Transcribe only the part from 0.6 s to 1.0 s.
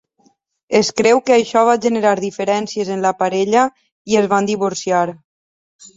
Es